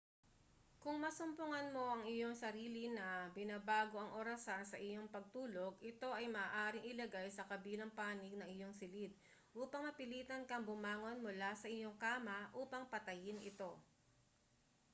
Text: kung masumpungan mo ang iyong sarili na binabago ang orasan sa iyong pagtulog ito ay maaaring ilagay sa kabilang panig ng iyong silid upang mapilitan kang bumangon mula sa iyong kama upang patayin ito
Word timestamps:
kung 0.83 0.97
masumpungan 1.05 1.67
mo 1.77 1.83
ang 1.93 2.03
iyong 2.15 2.33
sarili 2.43 2.85
na 2.97 3.07
binabago 3.37 3.95
ang 4.01 4.15
orasan 4.21 4.63
sa 4.67 4.73
iyong 4.87 5.05
pagtulog 5.15 5.73
ito 5.91 6.09
ay 6.19 6.25
maaaring 6.37 6.87
ilagay 6.93 7.27
sa 7.33 7.45
kabilang 7.51 7.93
panig 7.99 8.33
ng 8.35 8.49
iyong 8.55 8.73
silid 8.79 9.11
upang 9.61 9.83
mapilitan 9.87 10.41
kang 10.49 10.65
bumangon 10.69 11.17
mula 11.25 11.51
sa 11.61 11.67
iyong 11.77 11.93
kama 12.05 12.39
upang 12.63 12.83
patayin 12.93 13.39
ito 13.51 13.71